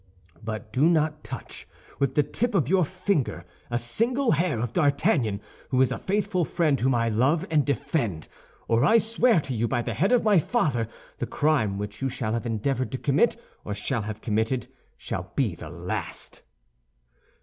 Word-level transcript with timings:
But 0.43 0.73
do 0.73 0.89
not 0.89 1.23
touch 1.23 1.67
with 1.99 2.15
the 2.15 2.23
tip 2.23 2.55
of 2.55 2.67
your 2.67 2.83
finger 2.83 3.45
a 3.69 3.77
single 3.77 4.31
hair 4.31 4.59
of 4.59 4.73
D'Artagnan, 4.73 5.41
who 5.69 5.79
is 5.79 5.91
a 5.91 5.99
faithful 5.99 6.43
friend 6.43 6.79
whom 6.79 6.95
I 6.95 7.07
love 7.07 7.45
and 7.51 7.63
defend, 7.63 8.27
or 8.67 8.83
I 8.83 8.97
swear 8.97 9.39
to 9.41 9.53
you 9.53 9.67
by 9.67 9.83
the 9.83 9.93
head 9.93 10.11
of 10.11 10.23
my 10.23 10.39
father 10.39 10.87
the 11.19 11.27
crime 11.27 11.77
which 11.77 12.01
you 12.01 12.09
shall 12.09 12.33
have 12.33 12.47
endeavored 12.47 12.91
to 12.93 12.97
commit, 12.97 13.39
or 13.63 13.75
shall 13.75 14.01
have 14.01 14.21
committed, 14.21 14.67
shall 14.97 15.31
be 15.35 15.53
the 15.53 15.69
last." 15.69 16.41